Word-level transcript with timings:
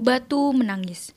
Batu 0.00 0.56
menangis. 0.56 1.12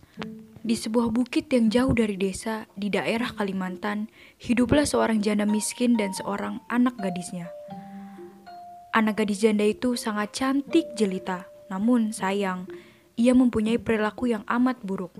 Di 0.59 0.75
sebuah 0.75 1.07
bukit 1.07 1.47
yang 1.47 1.71
jauh 1.71 1.95
dari 1.95 2.19
desa 2.19 2.67
di 2.75 2.91
daerah 2.91 3.31
Kalimantan, 3.31 4.11
hiduplah 4.43 4.83
seorang 4.83 5.23
janda 5.23 5.47
miskin 5.47 5.95
dan 5.95 6.11
seorang 6.11 6.59
anak 6.67 6.99
gadisnya. 6.99 7.47
Anak 8.91 9.23
gadis 9.23 9.39
janda 9.39 9.63
itu 9.63 9.95
sangat 9.95 10.35
cantik 10.35 10.99
jelita, 10.99 11.47
namun 11.71 12.11
sayang, 12.11 12.67
ia 13.15 13.31
mempunyai 13.31 13.79
perilaku 13.79 14.35
yang 14.35 14.43
amat 14.51 14.83
buruk. 14.83 15.15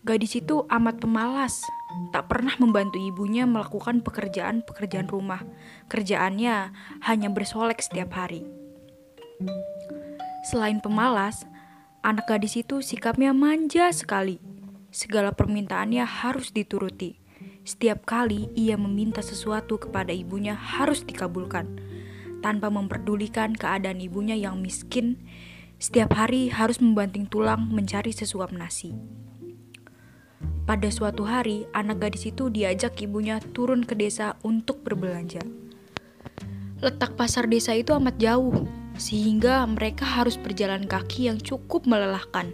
Gadis 0.00 0.40
itu 0.40 0.64
amat 0.72 0.96
pemalas, 0.96 1.60
tak 2.08 2.32
pernah 2.32 2.56
membantu 2.56 2.96
ibunya 2.96 3.44
melakukan 3.44 4.00
pekerjaan-pekerjaan 4.00 5.12
rumah. 5.12 5.44
Kerjaannya 5.92 6.72
hanya 7.04 7.28
bersolek 7.28 7.84
setiap 7.84 8.16
hari. 8.16 8.48
Selain 10.48 10.80
pemalas, 10.80 11.44
Anak 12.04 12.28
gadis 12.28 12.56
itu 12.56 12.84
sikapnya 12.84 13.32
manja 13.32 13.92
sekali. 13.92 14.40
Segala 14.92 15.32
permintaannya 15.32 16.04
harus 16.04 16.52
dituruti. 16.52 17.20
Setiap 17.66 18.06
kali 18.06 18.48
ia 18.54 18.78
meminta 18.78 19.20
sesuatu 19.20 19.76
kepada 19.76 20.14
ibunya 20.14 20.54
harus 20.54 21.02
dikabulkan. 21.02 21.80
Tanpa 22.40 22.70
memperdulikan 22.70 23.56
keadaan 23.58 23.98
ibunya 23.98 24.38
yang 24.38 24.62
miskin, 24.62 25.18
setiap 25.76 26.16
hari 26.16 26.48
harus 26.48 26.78
membanting 26.78 27.28
tulang 27.28 27.68
mencari 27.68 28.14
sesuap 28.14 28.54
nasi. 28.54 28.96
Pada 30.66 30.90
suatu 30.90 31.22
hari, 31.22 31.66
anak 31.74 32.02
gadis 32.06 32.26
itu 32.26 32.50
diajak 32.50 32.98
ibunya 32.98 33.38
turun 33.54 33.86
ke 33.86 33.94
desa 33.94 34.34
untuk 34.42 34.82
berbelanja. 34.82 35.42
Letak 36.82 37.14
pasar 37.14 37.46
desa 37.46 37.70
itu 37.74 37.94
amat 37.94 38.18
jauh, 38.18 38.66
sehingga 38.96 39.64
mereka 39.68 40.04
harus 40.04 40.36
berjalan 40.36 40.84
kaki 40.84 41.28
yang 41.30 41.38
cukup 41.40 41.84
melelahkan. 41.84 42.52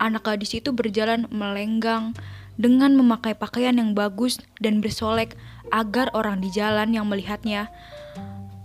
Anak 0.00 0.26
gadis 0.26 0.56
itu 0.56 0.72
berjalan 0.72 1.28
melenggang 1.28 2.16
dengan 2.60 2.92
memakai 2.92 3.32
pakaian 3.32 3.76
yang 3.76 3.96
bagus 3.96 4.40
dan 4.60 4.84
bersolek 4.84 5.36
agar 5.72 6.12
orang 6.12 6.44
di 6.44 6.52
jalan 6.52 6.92
yang 6.92 7.08
melihatnya 7.08 7.72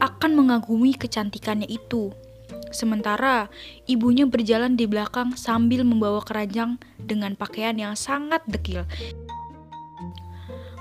akan 0.03 0.35
mengagumi 0.35 0.91
kecantikannya 0.95 1.67
itu. 1.71 2.11
Sementara 2.75 3.47
ibunya 3.87 4.27
berjalan 4.27 4.75
di 4.75 4.83
belakang 4.83 5.39
sambil 5.39 5.87
membawa 5.87 6.19
keranjang 6.19 6.75
dengan 6.99 7.39
pakaian 7.39 7.79
yang 7.79 7.95
sangat 7.95 8.43
dekil. 8.51 8.83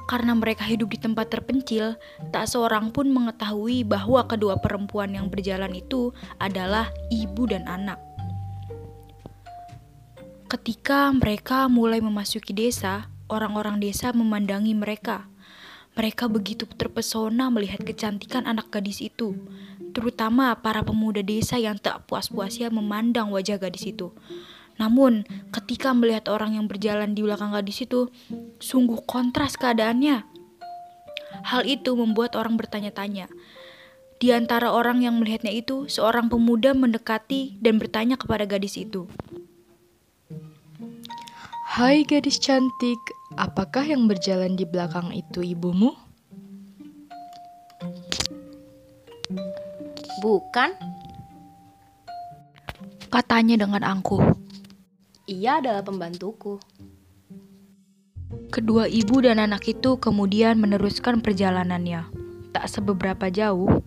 Karena 0.04 0.36
mereka 0.36 0.68
hidup 0.68 0.92
di 0.92 0.98
tempat 1.00 1.32
terpencil, 1.32 1.96
tak 2.28 2.44
seorang 2.44 2.92
pun 2.92 3.08
mengetahui 3.08 3.88
bahwa 3.88 4.28
kedua 4.28 4.60
perempuan 4.60 5.16
yang 5.16 5.32
berjalan 5.32 5.72
itu 5.72 6.12
adalah 6.36 6.92
ibu 7.08 7.48
dan 7.48 7.64
anak. 7.64 7.96
Ketika 10.44 11.08
mereka 11.10 11.66
mulai 11.72 12.04
memasuki 12.04 12.52
desa, 12.52 13.08
orang-orang 13.32 13.80
desa 13.80 14.12
memandangi 14.12 14.76
mereka. 14.76 15.26
Mereka 15.94 16.26
begitu 16.26 16.66
terpesona 16.66 17.48
melihat 17.54 17.86
kecantikan 17.86 18.50
anak 18.50 18.68
gadis 18.74 18.98
itu, 18.98 19.38
terutama 19.94 20.50
para 20.58 20.82
pemuda 20.82 21.22
desa 21.22 21.54
yang 21.54 21.78
tak 21.78 22.02
puas-puasnya 22.10 22.66
memandang 22.68 23.30
wajah 23.30 23.62
gadis 23.62 23.86
itu. 23.86 24.10
Namun, 24.74 25.22
ketika 25.54 25.94
melihat 25.94 26.26
orang 26.26 26.58
yang 26.58 26.66
berjalan 26.66 27.14
di 27.14 27.22
belakang 27.22 27.54
gadis 27.54 27.86
itu, 27.86 28.10
sungguh 28.58 29.06
kontras 29.06 29.54
keadaannya. 29.54 30.26
Hal 31.44 31.62
itu 31.66 31.94
membuat 31.94 32.34
orang 32.34 32.58
bertanya-tanya. 32.58 33.30
Di 34.18 34.30
antara 34.30 34.70
orang 34.70 35.02
yang 35.02 35.18
melihatnya 35.18 35.50
itu, 35.50 35.86
seorang 35.90 36.30
pemuda 36.30 36.72
mendekati 36.72 37.58
dan 37.58 37.78
bertanya 37.78 38.18
kepada 38.18 38.46
gadis 38.46 38.78
itu. 38.78 39.06
Hai 41.74 42.06
gadis 42.06 42.38
cantik, 42.38 43.00
apakah 43.34 43.82
yang 43.82 44.06
berjalan 44.06 44.54
di 44.54 44.62
belakang 44.62 45.10
itu 45.10 45.42
ibumu? 45.42 45.90
Bukan, 50.22 50.70
Katanya 53.14 53.62
dengan 53.62 53.86
angkuh. 53.86 54.43
Ia 55.24 55.60
adalah 55.60 55.80
pembantuku. 55.80 56.60
Kedua 58.52 58.84
ibu 58.86 59.24
dan 59.24 59.40
anak 59.40 59.64
itu 59.66 59.96
kemudian 59.96 60.60
meneruskan 60.60 61.24
perjalanannya. 61.24 62.06
Tak 62.54 62.70
sebeberapa 62.70 63.32
jauh, 63.32 63.82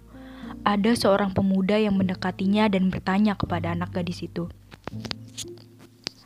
ada 0.67 0.91
seorang 0.97 1.31
pemuda 1.31 1.79
yang 1.79 1.95
mendekatinya 1.95 2.67
dan 2.67 2.91
bertanya 2.91 3.39
kepada 3.39 3.71
anak 3.71 3.95
gadis 3.95 4.25
itu. 4.25 4.51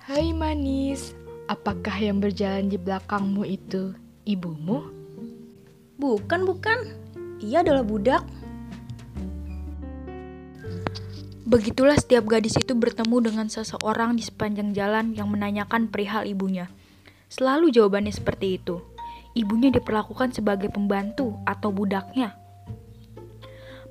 Hai 0.10 0.34
manis, 0.34 1.14
apakah 1.46 1.94
yang 2.02 2.18
berjalan 2.18 2.72
di 2.72 2.82
belakangmu 2.82 3.46
itu 3.46 3.94
ibumu? 4.26 4.90
Bukan, 6.02 6.50
bukan. 6.50 6.98
Ia 7.46 7.62
adalah 7.62 7.86
budak. 7.86 8.26
Begitulah 11.52 12.00
setiap 12.00 12.32
gadis 12.32 12.56
itu 12.56 12.72
bertemu 12.72 13.28
dengan 13.28 13.52
seseorang 13.52 14.16
di 14.16 14.24
sepanjang 14.24 14.72
jalan 14.72 15.12
yang 15.12 15.28
menanyakan 15.28 15.92
perihal 15.92 16.24
ibunya. 16.24 16.72
Selalu 17.28 17.76
jawabannya 17.76 18.16
seperti 18.16 18.56
itu. 18.56 18.80
Ibunya 19.36 19.68
diperlakukan 19.68 20.32
sebagai 20.32 20.72
pembantu 20.72 21.36
atau 21.44 21.76
budaknya. 21.76 22.40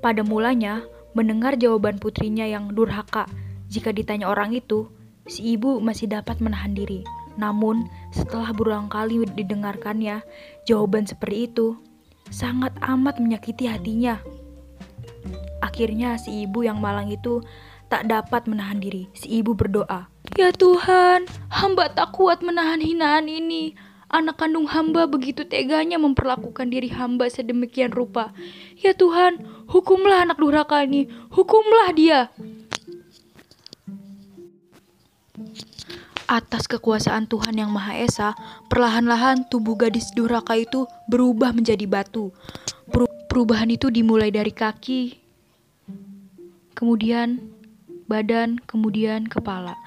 Pada 0.01 0.25
mulanya, 0.25 0.81
mendengar 1.13 1.61
jawaban 1.61 2.01
putrinya 2.01 2.49
yang 2.49 2.73
durhaka, 2.73 3.29
jika 3.69 3.93
ditanya 3.93 4.33
orang 4.33 4.57
itu, 4.57 4.89
si 5.29 5.53
ibu 5.53 5.85
masih 5.85 6.09
dapat 6.09 6.41
menahan 6.41 6.73
diri. 6.73 7.05
Namun, 7.37 7.85
setelah 8.09 8.57
berulang 8.57 8.89
kali 8.89 9.21
didengarkannya, 9.37 10.25
jawaban 10.65 11.05
seperti 11.05 11.53
itu 11.53 11.77
sangat 12.33 12.73
amat 12.81 13.21
menyakiti 13.21 13.69
hatinya. 13.69 14.17
Akhirnya 15.61 16.17
si 16.17 16.45
ibu 16.49 16.65
yang 16.65 16.81
malang 16.81 17.13
itu 17.13 17.45
tak 17.91 18.07
dapat 18.07 18.47
menahan 18.47 18.79
diri. 18.79 19.11
Si 19.13 19.29
ibu 19.29 19.53
berdoa, 19.53 20.07
Ya 20.39 20.55
Tuhan, 20.55 21.27
hamba 21.51 21.91
tak 21.91 22.15
kuat 22.15 22.41
menahan 22.41 22.79
hinaan 22.79 23.27
ini. 23.27 23.75
Anak 24.11 24.43
kandung 24.43 24.67
hamba 24.67 25.07
begitu 25.07 25.47
teganya 25.47 25.95
memperlakukan 25.99 26.67
diri 26.71 26.91
hamba 26.91 27.31
sedemikian 27.31 27.95
rupa. 27.95 28.35
Ya 28.79 28.91
Tuhan, 28.95 29.43
hukumlah 29.71 30.27
anak 30.27 30.39
durhaka 30.39 30.83
ini, 30.83 31.07
hukumlah 31.31 31.95
dia. 31.95 32.21
Atas 36.31 36.71
kekuasaan 36.71 37.27
Tuhan 37.27 37.59
yang 37.59 37.71
Maha 37.75 37.99
Esa, 37.99 38.39
perlahan-lahan 38.71 39.51
tubuh 39.51 39.75
gadis 39.75 40.15
durhaka 40.15 40.59
itu 40.59 40.87
berubah 41.11 41.51
menjadi 41.51 41.87
batu. 41.91 42.31
Peru- 42.87 43.11
Perubahan 43.31 43.71
itu 43.71 43.95
dimulai 43.95 44.35
dari 44.35 44.51
kaki, 44.51 45.15
kemudian 46.75 47.39
badan, 48.11 48.59
kemudian 48.67 49.31
kepala. 49.31 49.79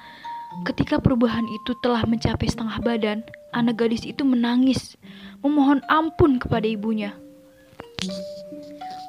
Ketika 0.64 0.96
perubahan 0.96 1.44
itu 1.44 1.76
telah 1.84 2.08
mencapai 2.08 2.48
setengah 2.48 2.80
badan, 2.80 3.20
anak 3.52 3.84
gadis 3.84 4.08
itu 4.08 4.24
menangis, 4.24 4.96
memohon 5.44 5.84
ampun 5.92 6.40
kepada 6.40 6.64
ibunya. 6.64 7.12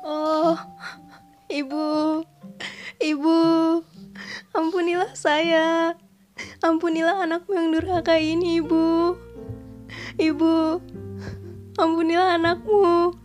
Oh, 0.03 0.59
ibu, 1.47 2.27
ibu, 2.99 3.37
ampunilah 4.51 5.15
saya. 5.15 5.95
Ampunilah 6.59 7.23
anakku 7.23 7.55
yang 7.55 7.71
durhaka 7.71 8.19
ini, 8.19 8.59
ibu. 8.59 9.15
Ibu, 10.19 10.83
ampunilah 11.79 12.35
anakmu. 12.35 13.15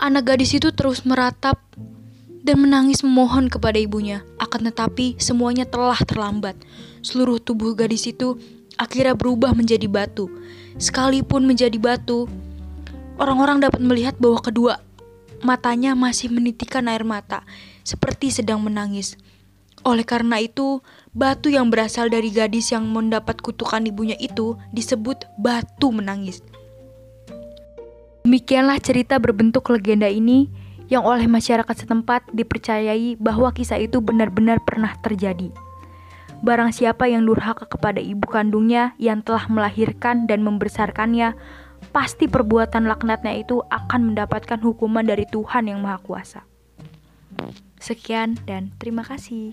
Anak 0.00 0.32
gadis 0.32 0.56
itu 0.56 0.72
terus 0.72 1.04
meratap 1.04 1.60
dan 2.40 2.56
menangis 2.64 3.04
memohon 3.04 3.52
kepada 3.52 3.76
ibunya. 3.76 4.24
Akan 4.40 4.64
tetapi 4.64 5.20
semuanya 5.20 5.68
telah 5.68 6.00
terlambat. 6.00 6.56
Seluruh 7.04 7.36
tubuh 7.36 7.76
gadis 7.76 8.08
itu 8.08 8.40
akhirnya 8.80 9.12
berubah 9.12 9.52
menjadi 9.52 9.84
batu. 9.92 10.32
Sekalipun 10.80 11.44
menjadi 11.44 11.76
batu, 11.76 12.24
orang-orang 13.20 13.60
dapat 13.60 13.84
melihat 13.84 14.16
bahwa 14.16 14.40
kedua 14.40 14.80
matanya 15.44 15.92
masih 15.92 16.32
menitikan 16.32 16.88
air 16.88 17.04
mata, 17.04 17.44
seperti 17.84 18.32
sedang 18.32 18.64
menangis. 18.64 19.20
Oleh 19.84 20.08
karena 20.08 20.40
itu, 20.40 20.80
batu 21.12 21.52
yang 21.52 21.68
berasal 21.68 22.08
dari 22.08 22.32
gadis 22.32 22.72
yang 22.72 22.88
mendapat 22.88 23.40
kutukan 23.44 23.84
ibunya 23.84 24.16
itu 24.16 24.56
disebut 24.72 25.28
batu 25.36 25.92
menangis. 25.92 26.40
Demikianlah 28.20 28.76
cerita 28.84 29.16
berbentuk 29.16 29.72
legenda 29.72 30.06
ini 30.06 30.52
yang 30.92 31.06
oleh 31.06 31.24
masyarakat 31.24 31.72
setempat 31.72 32.28
dipercayai 32.34 33.16
bahwa 33.16 33.48
kisah 33.54 33.80
itu 33.80 34.02
benar-benar 34.04 34.60
pernah 34.60 34.92
terjadi. 35.00 35.48
Barang 36.44 36.72
siapa 36.72 37.08
yang 37.08 37.24
durhaka 37.24 37.64
kepada 37.64 38.00
ibu 38.00 38.24
kandungnya 38.28 38.92
yang 39.00 39.24
telah 39.24 39.48
melahirkan 39.48 40.28
dan 40.28 40.44
membesarkannya, 40.44 41.36
pasti 41.96 42.28
perbuatan 42.28 42.84
laknatnya 42.84 43.40
itu 43.40 43.64
akan 43.72 44.12
mendapatkan 44.12 44.60
hukuman 44.60 45.04
dari 45.04 45.24
Tuhan 45.28 45.72
yang 45.72 45.80
Maha 45.80 46.00
Kuasa. 46.04 46.40
Sekian 47.80 48.36
dan 48.44 48.76
terima 48.76 49.00
kasih. 49.00 49.48